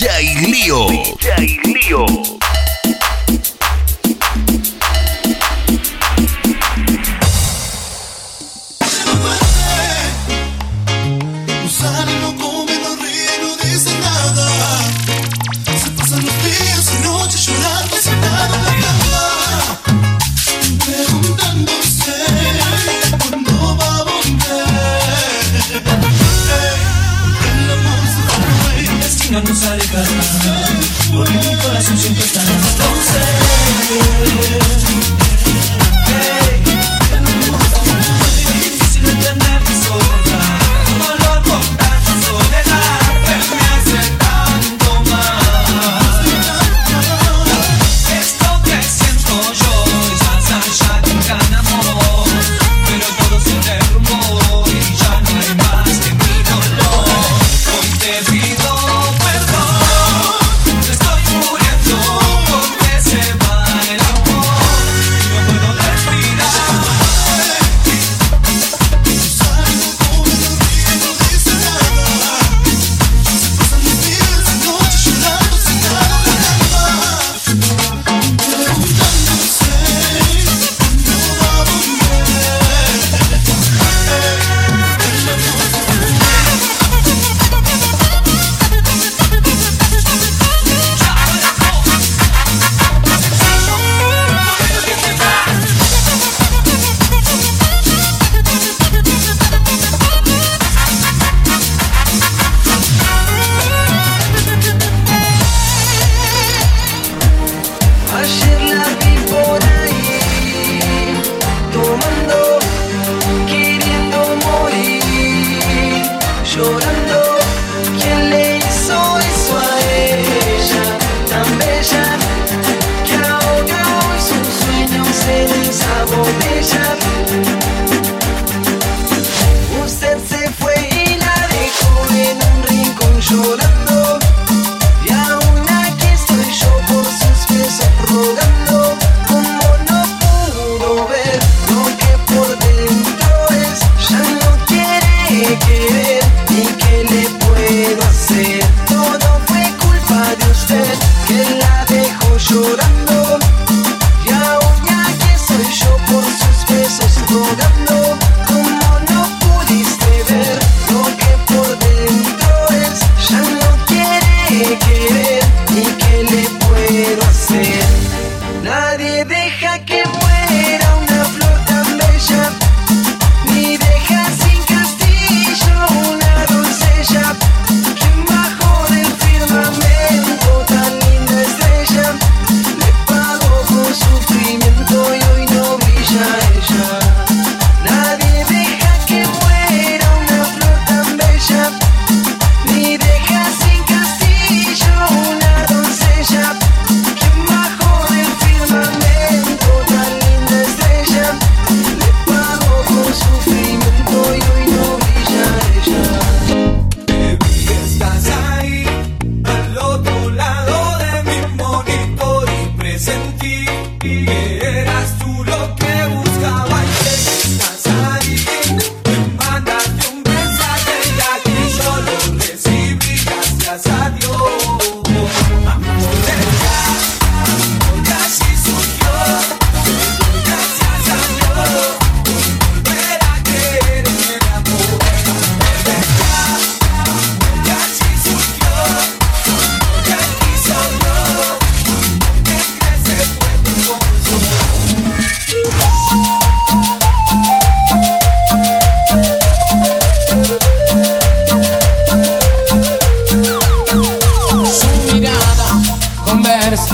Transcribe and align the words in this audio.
Jail 0.00 0.48
Leo. 0.48 0.88
Jail 1.18 1.60
Leo. 1.74 2.49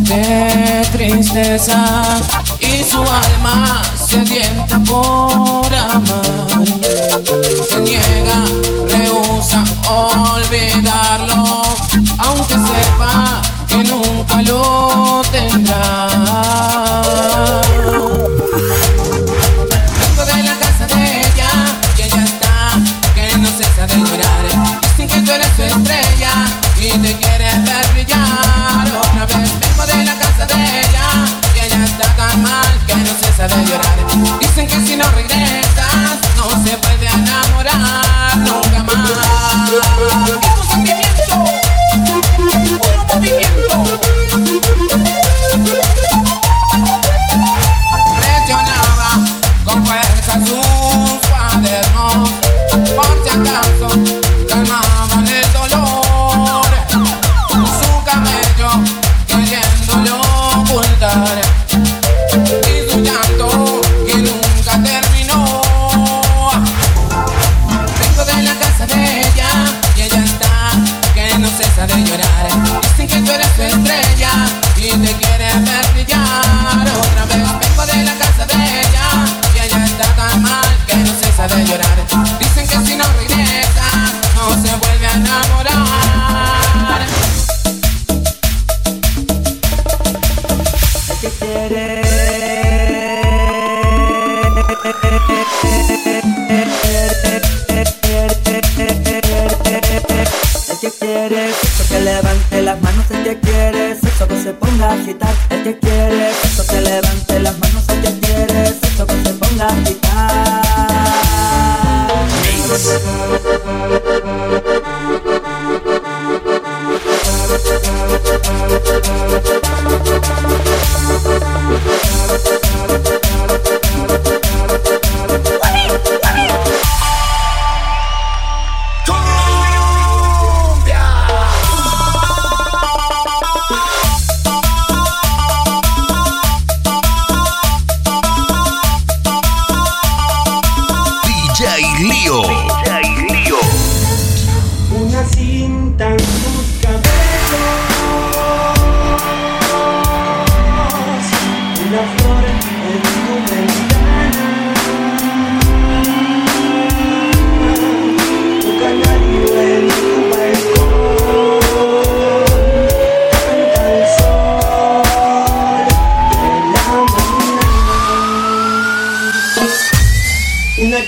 de 0.00 0.86
tristeza 0.90 2.04
y 2.60 2.82
su 2.82 2.98
alma 2.98 3.82
sedienta 3.94 4.78
por 4.80 5.74
amar. 5.74 6.66
Se 7.68 7.80
niega, 7.80 8.44
rehúsa 8.88 9.62
olvidarlo, 9.88 11.62
aunque 12.18 12.54
sepa 12.54 13.42
que 13.68 13.84
nunca 13.84 14.42
lo 14.42 15.22
tendrá. 15.30 16.08
Vengo 20.00 20.24
de 20.24 20.42
la 20.42 20.54
casa 20.58 20.86
de 20.86 21.20
ella, 21.20 21.50
que 21.96 22.08
ya 22.08 22.24
está, 22.24 22.78
que 23.14 23.36
no 23.38 23.48
cesa 23.48 23.86
de 23.86 23.96
llorar. 23.96 24.80
Dicen 24.96 25.08
que 25.08 25.20
tú 25.20 25.32
eres 25.32 25.48
su 25.56 25.62
estrella 25.62 26.32
y 26.80 26.98
te 26.98 27.16
quieres 27.16 27.64
ver. 27.64 27.81
de 33.48 33.64
llorar. 33.64 34.38
Dicen 34.40 34.68
que 34.68 34.86
si 34.86 34.96
no 34.96 35.04
regresas, 35.10 36.20
no 36.36 36.48
se 36.64 36.76
puede 36.78 37.06
enamorar. 37.08 38.01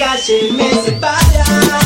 calle 0.00 0.50
me 0.52 0.70
separa. 0.82 1.79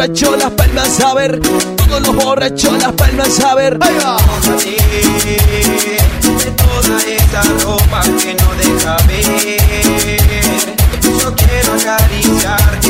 borrachos 0.00 0.38
las 0.38 0.50
palmas 0.52 1.00
a 1.00 1.14
ver. 1.14 1.40
Todos 1.40 2.00
los 2.00 2.16
borrachos 2.16 2.72
las 2.78 2.92
palmas 2.92 3.38
a 3.40 3.54
ver. 3.54 3.76
Ahí 3.82 3.98
va. 3.98 4.16
Vamos 4.16 4.48
a 4.48 4.58
salir 4.58 6.00
de 6.42 6.50
toda 6.52 7.02
esta 7.06 7.42
ropa 7.62 8.00
que 8.22 8.34
no 8.34 8.54
deja 8.54 8.96
ver. 9.06 10.76
Yo 11.02 11.34
quiero 11.36 11.74
acariciarte. 11.74 12.89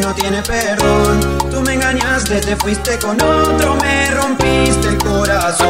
no 0.00 0.12
tiene 0.14 0.42
perdón. 0.42 1.38
Tú 1.50 1.60
me 1.60 1.74
engañaste, 1.74 2.40
te 2.40 2.56
fuiste 2.56 2.98
con 2.98 3.20
otro, 3.22 3.76
me 3.76 4.10
rompiste 4.10 4.88
el 4.88 4.98
corazón. 4.98 5.68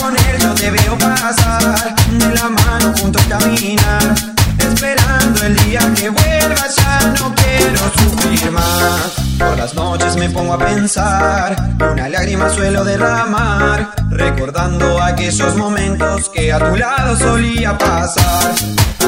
Con 0.00 0.16
él 0.16 0.38
yo 0.40 0.54
te 0.54 0.70
veo 0.70 0.98
pasar, 0.98 1.94
de 2.10 2.34
la 2.34 2.48
mano 2.50 2.92
juntos 2.98 3.22
caminar. 3.28 4.14
Espera 4.58 4.99
esperando 5.40 5.46
el 5.46 5.56
día 5.56 5.80
que 5.94 6.10
vuelvas, 6.10 6.76
ya 6.76 7.14
no 7.18 7.34
quiero 7.34 7.78
sufrir 7.98 8.50
más. 8.50 9.12
Por 9.38 9.56
las 9.56 9.74
noches 9.74 10.16
me 10.16 10.28
pongo 10.30 10.54
a 10.54 10.58
pensar, 10.58 11.56
una 11.78 12.08
lágrima 12.08 12.50
suelo 12.50 12.84
derramar, 12.84 13.90
recordando 14.10 15.02
aquellos 15.02 15.56
momentos 15.56 16.28
que 16.30 16.52
a 16.52 16.58
tu 16.58 16.76
lado 16.76 17.16
solía 17.16 17.76
pasar. 17.76 18.54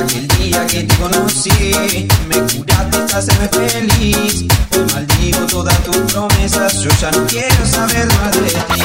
Aquel 0.02 0.26
día 0.28 0.66
que 0.66 0.84
te 0.84 0.96
conocí, 0.96 2.08
me 2.28 2.36
curaste 2.36 3.16
hacerme 3.16 3.48
feliz. 3.48 4.44
Hoy 4.74 4.86
maldigo 4.94 5.46
todas 5.46 5.78
tus 5.84 5.96
promesas, 6.12 6.80
yo 6.80 6.90
ya 7.00 7.10
no 7.10 7.26
quiero 7.26 7.66
saber 7.66 8.06
más 8.06 8.32
de 8.32 8.74
ti. 8.74 8.82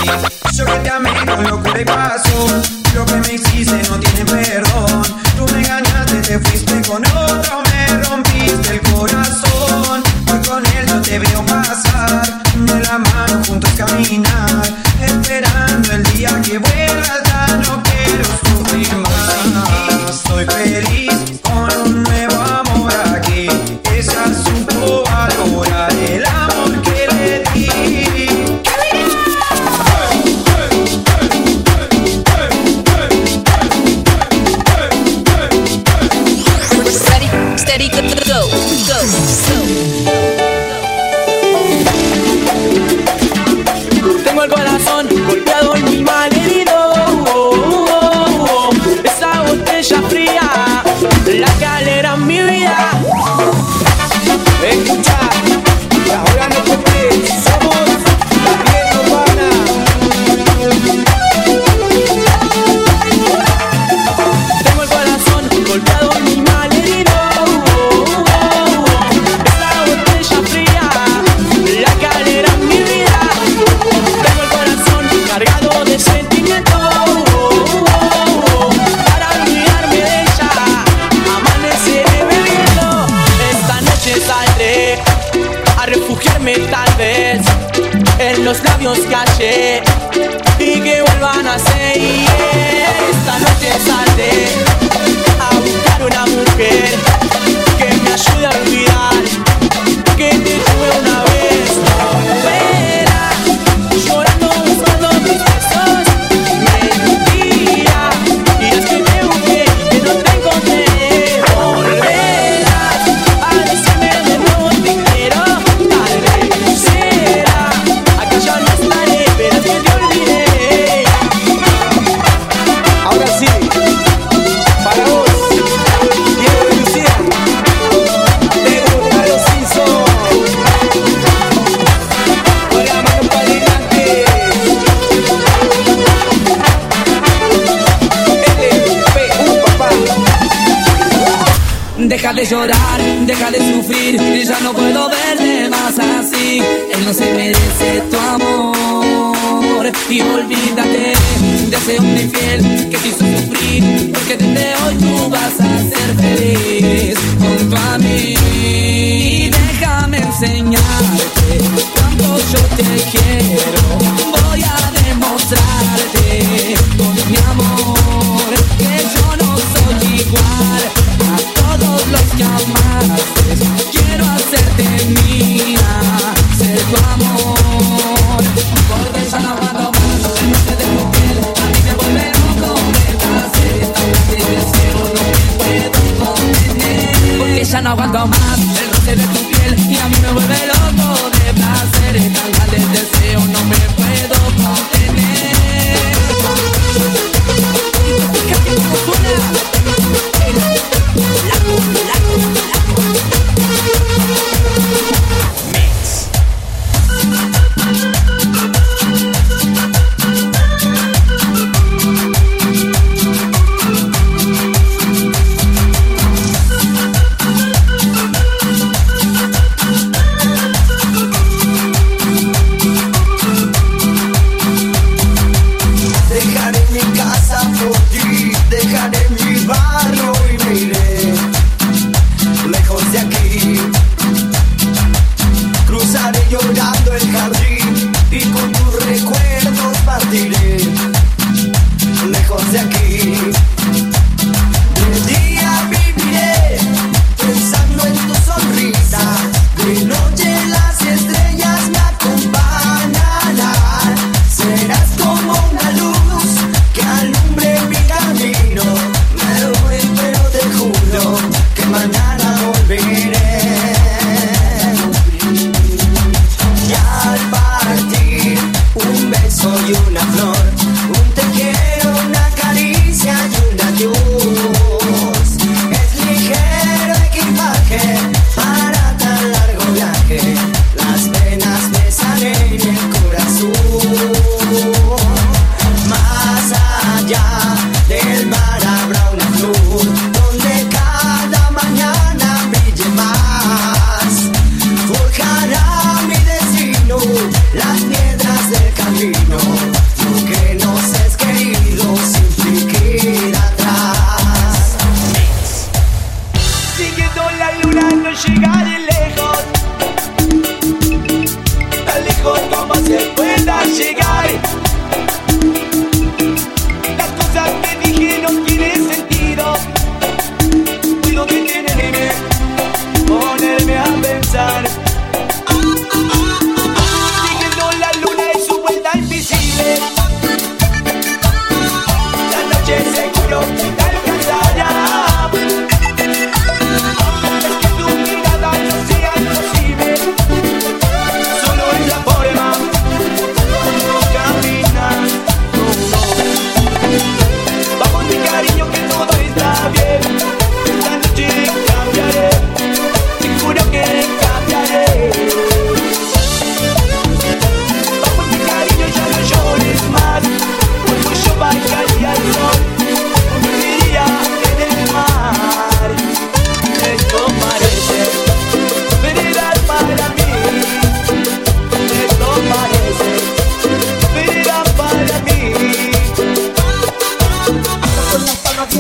Yo 0.53 0.65
que 0.65 0.79
te 0.79 0.89
amé 0.89 1.11
con 1.25 1.43
locura 1.43 1.81
y 1.81 1.85
paso 1.85 2.76
lo 2.97 3.05
que 3.05 3.15
me 3.15 3.33
hiciste 3.35 3.79
no 3.89 3.99
tiene 3.99 4.25
perdón. 4.25 5.03
Tú 5.37 5.45
me 5.53 5.59
engañaste, 5.59 6.17
te 6.21 6.39
fuiste 6.39 6.81
con 6.87 7.05
otro, 7.05 7.61
me 7.69 8.03
rompiste 8.03 8.73
el 8.73 8.81
corazón. 8.91 10.03
Hoy 10.31 10.39
con 10.47 10.65
él 10.65 10.85
yo 10.87 11.01
te 11.01 11.19
veo 11.19 11.45
pasar, 11.45 12.43
de 12.55 12.79
la 12.81 12.97
mano 12.97 13.43
juntos 13.45 13.71
caminar, 13.77 14.63
esperando 15.01 15.91
el 15.91 16.03
día 16.03 16.41
que 16.41 16.57
vuelvas. 16.57 17.26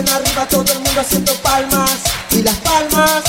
arriba, 0.05 0.45
todo 0.47 0.71
el 0.71 0.79
mundo 0.79 1.01
haciendo 1.01 1.33
palmas. 1.35 1.91
Y 2.31 2.43
las 2.43 2.55
palmas 2.57 3.23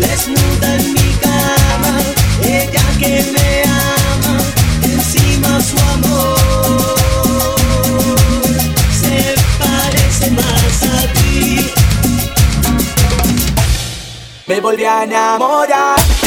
desnuda 0.00 0.74
en 0.76 0.92
mi 0.94 1.10
cama, 1.24 1.94
ella 2.42 2.84
que 2.98 3.24
me 3.34 3.62
ama, 3.64 4.36
encima 4.82 5.60
su 5.60 5.76
amor 5.94 6.38
se 9.00 9.34
parece 9.58 10.30
más 10.30 10.82
a 10.96 11.12
ti. 11.12 11.72
Me 14.46 14.60
volví 14.60 14.84
a 14.84 15.04
enamorar. 15.04 16.19